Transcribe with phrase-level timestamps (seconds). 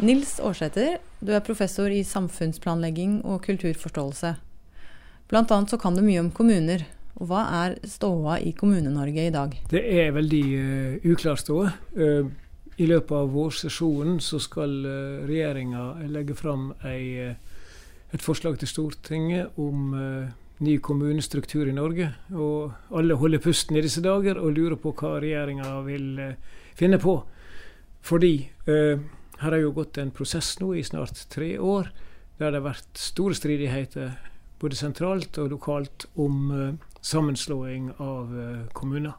[0.00, 4.30] Nils Aarsæter, du er professor i samfunnsplanlegging og kulturforståelse.
[5.28, 6.86] Blant annet så kan du mye om kommuner.
[7.20, 9.58] Og hva er ståa i Kommune-Norge i dag?
[9.68, 11.68] Det er veldig uh, uklar ståe.
[11.98, 12.30] Uh,
[12.80, 17.36] I løpet av vårsesjonen så skal uh, regjeringa legge fram ei,
[18.08, 19.92] et forslag til Stortinget om
[20.64, 22.08] ny kommunestruktur i Norge.
[22.32, 26.08] Og alle holder pusten i disse dager og lurer på hva regjeringa vil
[26.78, 27.20] finne på.
[28.00, 28.34] Fordi
[29.40, 31.88] her har jo gått en prosess nå i snart tre år,
[32.40, 34.12] der det har vært store stridigheter
[34.60, 39.16] både sentralt og lokalt om uh, sammenslåing av uh, kommuner.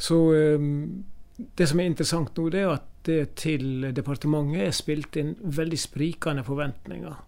[0.00, 1.04] Så um,
[1.36, 5.78] det som er interessant nå, det er at det til departementet er spilt inn veldig
[5.78, 7.20] sprikende forventninger.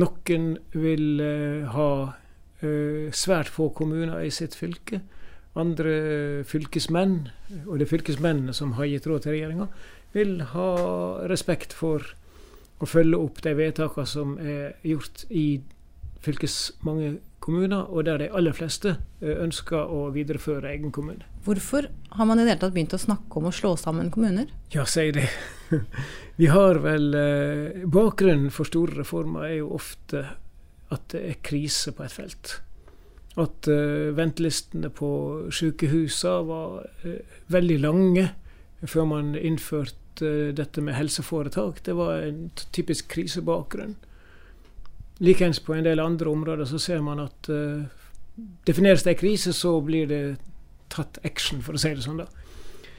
[0.00, 0.46] Noen
[0.76, 1.90] vil uh, ha
[3.12, 5.02] svært få kommuner i sitt fylke.
[5.60, 5.90] Andre
[6.48, 7.26] fylkesmenn,
[7.66, 9.66] og det er fylkesmennene som har gitt råd til regjeringa,
[10.14, 10.70] vil ha
[11.30, 12.14] respekt for
[12.82, 15.46] å følge opp de vedtakene som er gjort i
[16.24, 21.26] fylkesmange kommuner, og der de aller fleste eh, ønsker å videreføre egen kommune.
[21.44, 24.48] Hvorfor har man i det hele tatt begynt å snakke om å slå sammen kommuner?
[24.72, 25.26] Ja, si det.
[26.40, 30.24] Vi har vel eh, Bakgrunnen for store reformer er jo ofte
[30.94, 32.58] at det er krise på et felt.
[33.40, 35.08] At uh, ventelistene på
[35.50, 36.84] sykehusene var
[37.50, 38.28] veldig lange
[38.86, 41.82] før man innførte uh, dette med helseforetak.
[41.84, 43.96] Det var en typisk krisebakgrunn.
[45.22, 47.84] Likeens på en del andre områder så ser man at uh,
[48.66, 50.22] defineres det en krise, så blir det
[50.90, 52.18] tatt action, for å si det sånn.
[52.22, 52.26] da.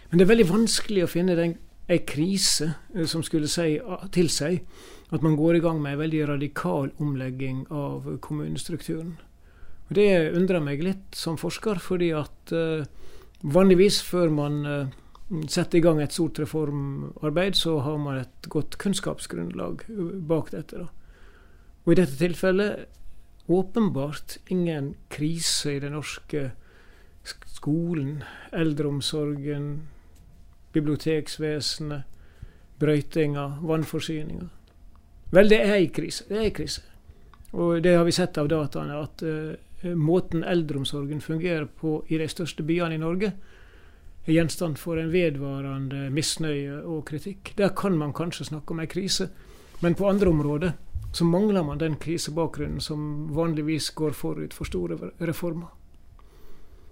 [0.09, 1.57] Men det er veldig vanskelig å finne den,
[1.91, 4.59] en krise uh, som skulle si, uh, tilsi
[5.13, 9.17] at man går i gang med en veldig radikal omlegging av kommunestrukturen.
[9.85, 12.51] Og Det undrer meg litt som forsker, fordi at
[13.45, 14.55] vanligvis før man
[15.47, 19.85] setter i gang et stort reformarbeid, så har man et godt kunnskapsgrunnlag
[20.27, 20.77] bak dette.
[20.77, 20.87] da.
[21.85, 22.85] Og i dette tilfellet
[23.47, 26.51] åpenbart ingen krise i den norske
[27.25, 29.87] skolen, eldreomsorgen,
[30.73, 32.03] biblioteksvesenet,
[32.79, 34.49] brøytinga, vannforsyninga.
[35.31, 36.25] Vel, det er ei krise.
[36.29, 36.83] Det er ei krise.
[37.55, 42.27] Og det har vi sett av dataene, at uh, måten eldreomsorgen fungerer på i de
[42.29, 43.31] største byene i Norge,
[44.25, 47.53] er gjenstand for en vedvarende misnøye og kritikk.
[47.57, 49.29] Der kan man kanskje snakke om ei krise,
[49.81, 50.75] men på andre områder
[51.15, 55.69] så mangler man den krisebakgrunnen som vanligvis går forut for store reformer.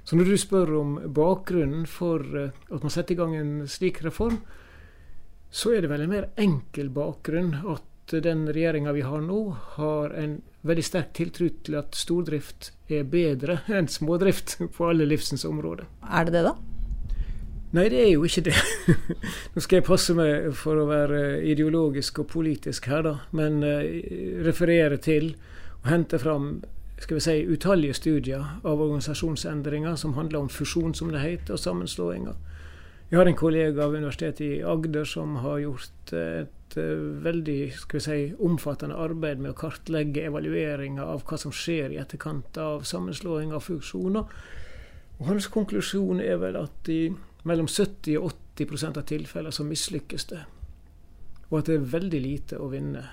[0.03, 4.01] Så når du spør om bakgrunnen for eh, at man setter i gang en slik
[4.03, 4.41] reform,
[5.51, 9.41] så er det vel en mer enkel bakgrunn at den regjeringa vi har nå,
[9.77, 15.45] har en veldig sterk tiltro til at stordrift er bedre enn smådrift på alle livsens
[15.47, 15.87] områder.
[16.03, 16.72] Er det det, da?
[17.73, 18.53] Nei, det er jo ikke det.
[19.55, 23.13] Nå skal jeg passe meg for å være ideologisk og politisk her, da.
[23.33, 23.81] Men uh,
[24.45, 25.31] referere til
[25.79, 26.59] og hente fram
[27.01, 31.63] skal vi si, utallige studier av organisasjonsendringer som handler om fusjon, som det heter, og
[31.63, 32.37] sammenslåinger.
[33.09, 37.97] Jeg har en kollega av Universitetet i Agder som har gjort et uh, veldig skal
[37.99, 42.85] vi si, omfattende arbeid med å kartlegge evalueringer av hva som skjer i etterkant av
[42.85, 44.29] sammenslåing av funksjoner.
[45.17, 47.07] Og hans konklusjon er vel at i
[47.43, 50.41] mellom 70 og 80 av tilfellene så mislykkes det.
[51.49, 53.03] Og at det er veldig lite å vinne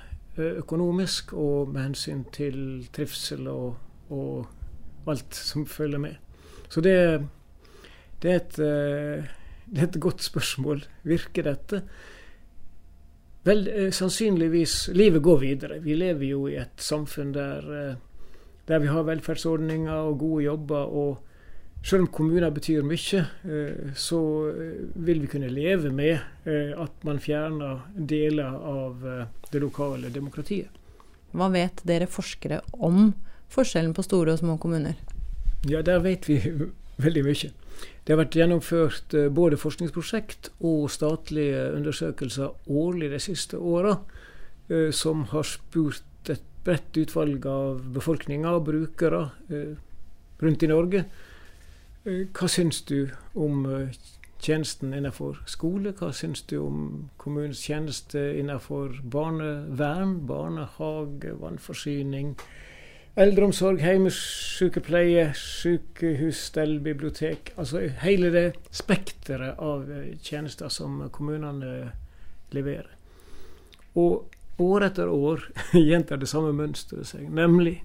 [0.40, 3.74] økonomisk og med hensyn til trivsel og,
[4.14, 6.16] og alt som følger med.
[6.70, 6.94] Så det,
[8.22, 10.84] det, er et, det, er et, godt spørsmål.
[11.02, 11.82] Virker dette?
[13.44, 13.66] Vel,
[13.96, 15.80] sannsynligvis Livet går videre.
[15.82, 17.96] Vi lever jo i et samfunn der,
[18.68, 20.94] der vi har velferdsordninger og gode jobber.
[21.02, 21.29] og
[21.84, 24.20] selv om kommuner betyr mye, eh, så
[24.50, 29.06] eh, vil vi kunne leve med eh, at man fjerner deler av
[29.50, 30.68] det lokale demokratiet.
[31.32, 33.12] Hva vet dere forskere om
[33.50, 34.98] forskjellen på store og små kommuner?
[35.68, 36.40] Ja, Der vet vi
[37.04, 37.52] veldig mye.
[38.04, 43.94] Det har vært gjennomført både forskningsprosjekt og statlige undersøkelser årlig de siste åra,
[44.92, 49.22] som har spurt et bredt utvalg av befolkninga og brukere
[50.42, 51.04] rundt i Norge
[52.04, 53.90] hva syns du om eh,
[54.40, 55.92] tjenesten innenfor skole?
[55.92, 56.78] Hva syns du om
[57.20, 62.32] kommunens tjeneste innenfor barnevern, barnehage, vannforsyning,
[63.20, 67.52] eldreomsorg, hjemmesykepleie, sykehus, stell, bibliotek?
[67.60, 71.90] Altså hele det spekteret av eh, tjenester som kommunene
[72.56, 72.96] leverer.
[74.00, 74.24] Og
[74.60, 75.50] år etter år
[75.90, 77.82] gjentar det samme mønsteret seg, nemlig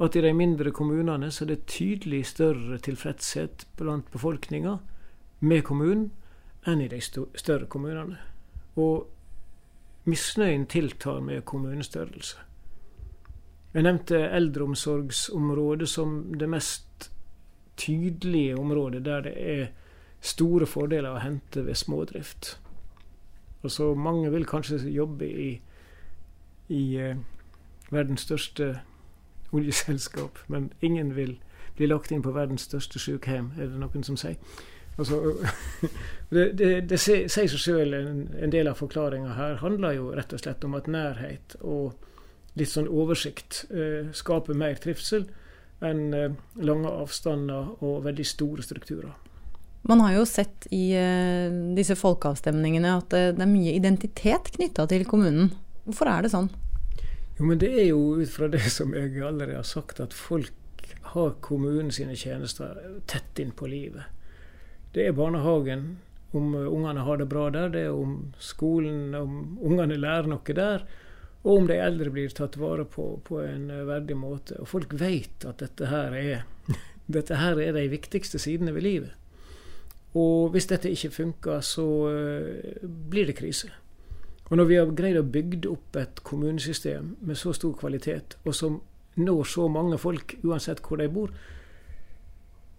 [0.00, 4.78] at i de mindre kommunene så er det tydelig større tilfredshet blant befolkninga
[5.44, 6.10] med kommunen
[6.68, 8.16] enn i de større kommunene.
[8.80, 9.08] Og
[10.08, 12.38] misnøyen tiltar med kommunestørrelse.
[13.74, 17.10] Jeg nevnte eldreomsorgsområdet som det mest
[17.76, 19.68] tydelige området der det er
[20.20, 22.56] store fordeler å hente ved smådrift.
[23.62, 25.50] Altså, mange vil kanskje jobbe i,
[26.72, 27.20] i eh,
[27.92, 28.72] verdens største
[29.52, 31.38] oljeselskap, men ingen vil
[31.76, 34.36] bli lagt inn på verdens største sykehjem, er det noen som sier.
[34.98, 35.20] Altså,
[36.34, 40.34] det, det, det, sier seg sjøl en, en, del av forklaringa her handler jo rett
[40.36, 41.94] og slett om at nærhet og
[42.58, 45.28] litt sånn oversikt eh, skaper mer trivsel
[45.86, 49.14] enn eh, lange avstander og veldig store strukturer.
[49.88, 54.84] Man har jo sett i eh, disse folkeavstemningene at eh, det er mye identitet knytta
[54.90, 55.54] til kommunen.
[55.86, 56.50] Hvorfor er det sånn?
[57.40, 60.52] Jo, men Det er jo ut fra det som jeg allerede har sagt, at folk
[61.14, 62.76] har kommunen sine tjenester
[63.08, 64.12] tett inn på livet.
[64.92, 65.96] Det er barnehagen,
[66.36, 67.72] om ungene har det bra der.
[67.72, 70.84] Det er om skolen, om ungene lærer noe der.
[71.40, 74.60] Og om de eldre blir tatt vare på på en verdig måte.
[74.60, 76.44] Og folk vet at dette her er,
[77.16, 79.16] dette her er de viktigste sidene ved livet.
[80.12, 83.72] Og hvis dette ikke funker, så uh, blir det krise.
[84.50, 88.54] Og når vi har greid å bygge opp et kommunesystem med så stor kvalitet, og
[88.58, 88.80] som
[89.20, 91.30] når så mange folk uansett hvor de bor,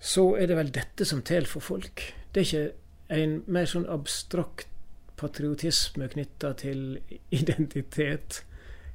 [0.01, 2.03] så er det vel dette som teller for folk.
[2.33, 4.67] Det er ikke en mer sånn abstrakt
[5.21, 6.97] patriotisme knytta til
[7.41, 8.41] identitet.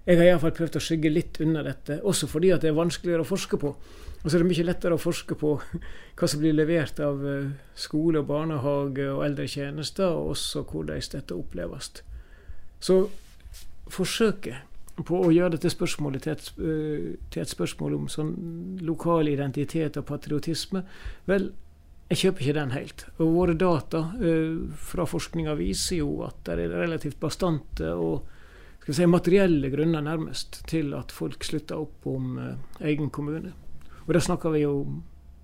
[0.06, 3.24] Jeg har iallfall prøvd å skygge litt unna dette, også fordi at det er vanskeligere
[3.24, 3.72] å forske på.
[4.22, 5.54] Og så er det mye lettere å forske på
[6.18, 11.34] hva som blir levert av eh, skole, og barnehage og eldretjenester, og også hvordan dette
[11.36, 11.94] oppleves.
[12.80, 13.06] Så
[13.92, 14.66] forsøket
[15.04, 18.32] på å gjøre dette spørsmålet til et, eh, til et spørsmål om sånn
[18.80, 20.82] lokal identitet og patriotisme,
[21.26, 21.52] vel,
[22.08, 23.04] jeg kjøper ikke den helt.
[23.18, 28.28] Og våre data uh, fra forskninga viser jo at det er relativt bastante og
[28.78, 32.54] skal vi si, materielle grunner nærmest til at folk slutter opp om uh,
[32.86, 33.50] egen kommune.
[34.06, 35.02] Og da snakker vi jo om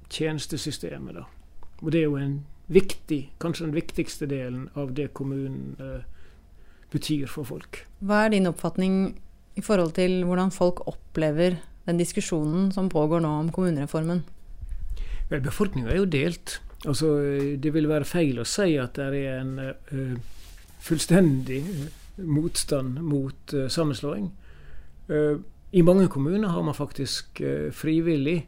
[0.09, 1.27] tjenestesystemet, da.
[1.83, 2.39] Og det er jo en
[2.71, 5.75] viktig, kanskje den viktigste delen av det kommunen
[6.93, 7.83] betyr for folk.
[8.05, 9.15] Hva er din oppfatning
[9.57, 14.23] i forhold til hvordan folk opplever den diskusjonen som pågår nå om kommunereformen?
[15.31, 16.61] Vel, Befolkninga er jo delt.
[16.87, 17.17] Altså,
[17.57, 20.17] Det vil være feil å si at det er en uh,
[20.83, 21.63] fullstendig
[22.19, 24.31] motstand mot uh, sammenslåing.
[25.09, 25.39] Uh,
[25.73, 27.41] I mange kommuner har man faktisk
[27.73, 28.43] frivillig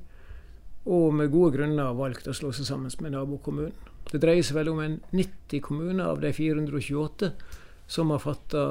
[0.85, 3.73] og med gode grunner valgt å slå seg sammen med nabokommunen.
[4.11, 7.31] Det dreier seg vel om en 90 kommuner av de 428
[7.87, 8.65] som har fatta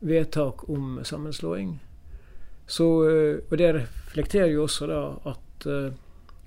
[0.00, 1.78] vedtak om sammenslåing.
[2.66, 5.92] Så, eh, og det reflekterer jo også da at, eh,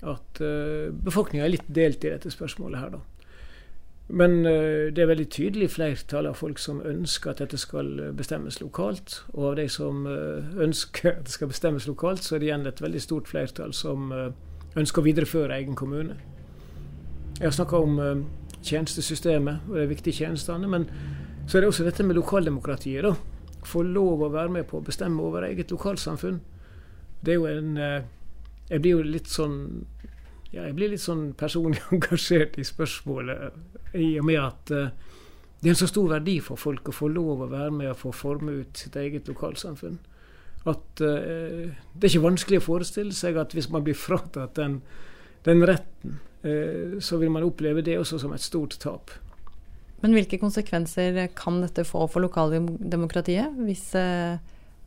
[0.02, 3.02] at eh, befolkninga er litt delt i dette spørsmålet her, da.
[4.12, 9.22] Men det er veldig tydelig flertall av folk som ønsker at dette skal bestemmes lokalt.
[9.32, 12.82] Og av de som ønsker at det skal bestemmes lokalt, så er det igjen et
[12.82, 16.18] veldig stort flertall som ønsker å videreføre egen kommune.
[17.38, 18.26] Jeg har snakka om
[18.60, 20.68] tjenestesystemet og de viktige tjenestene.
[20.68, 20.90] Men
[21.46, 23.04] så er det også dette med lokaldemokratiet.
[23.04, 23.14] da.
[23.66, 26.40] Få lov å være med på å bestemme over eget lokalsamfunn.
[27.22, 28.02] Det er jo en uh,
[28.70, 29.84] Jeg blir jo litt sånn
[30.52, 34.88] ja, jeg blir litt sånn personlig engasjert i spørsmålet i og med at uh,
[35.60, 38.00] det er en så stor verdi for folk å få lov å være med og
[38.00, 40.00] få forme ut sitt eget lokalsamfunn
[40.68, 44.78] at uh, det er ikke vanskelig å forestille seg at hvis man blir fratatt den,
[45.46, 49.10] den retten, uh, så vil man oppleve det også som et stort tap.
[50.02, 54.40] Men hvilke konsekvenser kan dette få for lokaldemokratiet, hvis uh,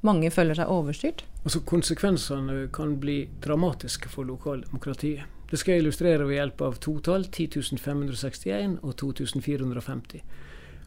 [0.05, 1.23] mange føler seg overstyrt?
[1.45, 5.31] Altså Konsekvensene kan bli dramatiske for lokaldemokratiet.
[5.45, 10.23] Det skal jeg illustrere ved hjelp av to tall, 10.561 og 2450.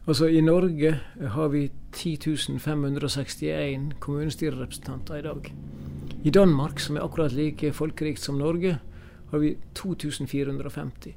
[0.09, 0.91] Altså I Norge
[1.35, 5.53] har vi 10.561 kommunestyrerepresentanter i dag.
[6.23, 8.79] I Danmark, som er akkurat like folkerikt som Norge,
[9.31, 11.15] har vi 2450.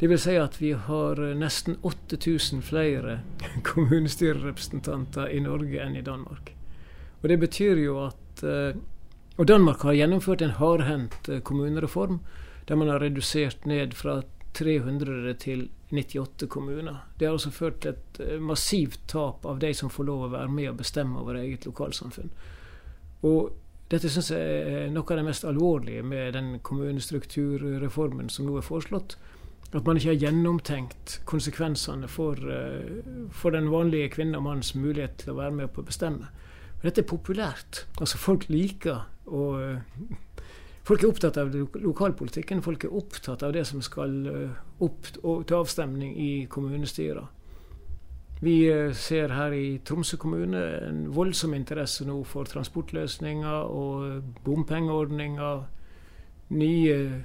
[0.00, 3.20] Det vil si at vi har nesten 8000 flere
[3.66, 6.52] kommunestyrerepresentanter i Norge enn i Danmark.
[7.22, 8.78] Og det betyr jo at eh,
[9.38, 12.20] Og Danmark har gjennomført en hardhendt eh, kommunereform,
[12.68, 14.22] der man har redusert ned fra
[14.54, 16.96] 300 til 98 kommuner.
[17.20, 20.32] Det har også ført til et eh, massivt tap av de som får lov å
[20.32, 22.30] være med og bestemme over eget lokalsamfunn.
[23.22, 23.52] Og
[23.90, 28.66] dette syns jeg er noe av det mest alvorlige med den kommunestrukturreformen som nå er
[28.66, 29.16] foreslått.
[29.72, 35.18] At man ikke har gjennomtenkt konsekvensene for, eh, for den vanlige kvinne og manns mulighet
[35.18, 36.28] til å være med på å bestemme.
[36.78, 37.84] Men dette er populært.
[38.00, 39.78] Altså Folk liker å
[40.88, 42.62] Folk er opptatt av lokalpolitikken.
[42.62, 47.26] Folk er opptatt av det som skal eh, opp til avstemning i kommunestyret.
[48.40, 55.64] Vi ser her i Tromsø kommune en voldsom interesse nå for transportløsninger og bompengeordninger.
[56.54, 57.24] Nye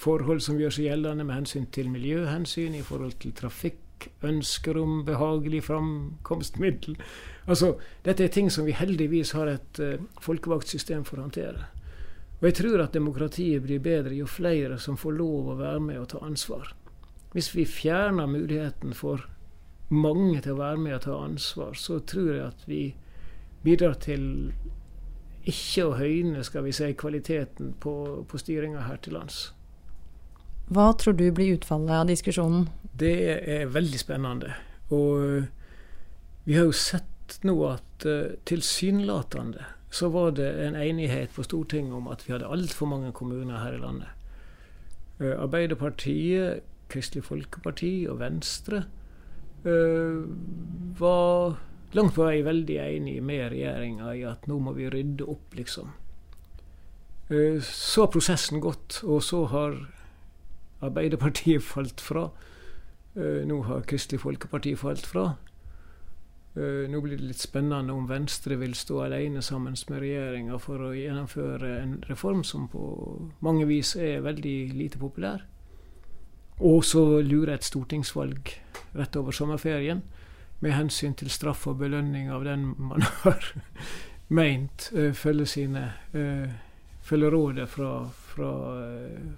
[0.00, 5.02] forhold som gjør seg gjeldende med hensyn til miljøhensyn i forhold til trafikk, ønsker om
[5.04, 6.96] behagelig framkomstmiddel.
[7.48, 7.74] Altså,
[8.04, 11.68] dette er ting som vi heldigvis har et uh, folkevalgt system for å håndtere.
[12.40, 16.00] Og jeg tror at demokratiet blir bedre jo flere som får lov å være med
[16.02, 16.74] og ta ansvar.
[17.32, 19.24] Hvis vi fjerner muligheten for
[19.88, 22.82] mange til å være med og ta ansvar, så tror jeg at vi
[23.64, 24.52] bidrar til
[25.46, 27.92] ikke å høyne skal vi si, kvaliteten på,
[28.26, 29.50] på styringa her til lands.
[30.66, 32.66] Hva tror du blir utfallet av diskusjonen?
[32.98, 34.56] Det er veldig spennende.
[34.90, 35.46] Og
[36.46, 39.62] vi har jo sett nå at uh, tilsynelatende
[39.96, 43.78] så var det en enighet på Stortinget om at vi hadde altfor mange kommuner her
[43.78, 44.10] i landet.
[45.22, 48.84] Uh, Arbeiderpartiet, Kristelig Folkeparti og Venstre
[49.66, 51.56] var
[51.94, 55.92] langt på vei veldig enig med regjeringa i at nå må vi rydde opp, liksom.
[57.30, 59.78] Uh, så har prosessen gått, og så har
[60.86, 62.28] Arbeiderpartiet falt fra.
[63.16, 65.30] nå har Kristelig Folkeparti falt fra.
[66.56, 70.88] Uh, nå blir det litt spennende om Venstre vil stå alene sammen med regjeringa for
[70.88, 72.82] å gjennomføre en reform som på
[73.44, 75.44] mange vis er veldig lite populær.
[76.64, 78.54] Og så lurer et stortingsvalg
[78.96, 80.00] rett over sommerferien
[80.64, 83.50] med hensyn til straff og belønning av den man har
[84.28, 85.84] meint uh, følger sine
[86.16, 86.52] uh,
[87.10, 88.52] rådet fra, fra,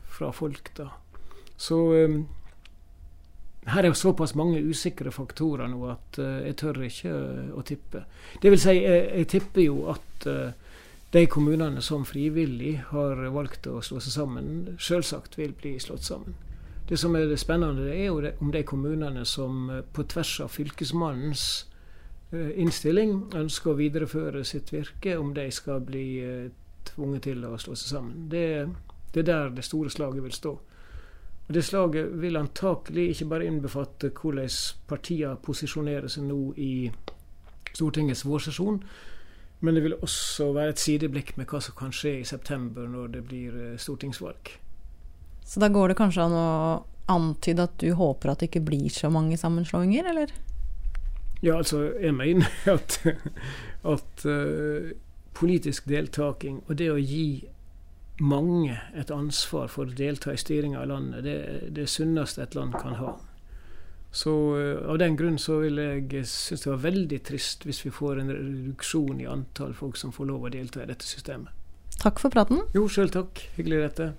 [0.09, 0.71] fra folk.
[0.77, 0.89] da.
[1.57, 1.77] Så
[3.69, 7.13] her er jo såpass mange usikre faktorer nå at jeg tør ikke
[7.53, 8.07] å tippe.
[8.41, 10.29] Det vil si, jeg, jeg tipper jo at
[11.13, 16.37] de kommunene som frivillig har valgt å slå seg sammen, selvsagt vil bli slått sammen.
[16.89, 20.39] Det som er det spennende, det er jo det, om de kommunene som på tvers
[20.41, 21.43] av fylkesmannens
[22.33, 26.07] innstilling ønsker å videreføre sitt virke, om de skal bli
[26.89, 28.25] tvunget til å slå seg sammen.
[28.33, 28.47] Det,
[29.15, 30.55] det er der det store slaget vil stå.
[31.49, 34.49] Og Det slaget vil antakelig ikke bare innbefatte hvordan
[34.89, 36.91] partiene posisjonerer seg nå i
[37.73, 38.83] Stortingets vårsesjon,
[39.61, 43.07] men det vil også være et sideblikk med hva som kan skje i september når
[43.17, 44.51] det blir eh, stortingsvalg.
[45.49, 46.49] Så da går det kanskje an å
[47.09, 50.35] antyde at du håper at det ikke blir så mange sammenslåinger, eller?
[51.41, 52.99] Ja, altså, jeg mener at,
[53.89, 54.91] at uh,
[55.39, 57.47] politisk deltaking og det å gi
[58.19, 61.25] mange et ansvar for å delta i styringa av landet.
[61.25, 63.17] Det er det sunneste et land kan ha.
[64.13, 67.95] Så uh, Av den grunn så vil jeg synes det var veldig trist hvis vi
[67.95, 71.55] får en reduksjon i antall folk som får lov å delta i dette systemet.
[71.99, 72.67] Takk for praten.
[72.77, 73.47] Jo, sjøl takk.
[73.57, 74.13] Hyggelig dette.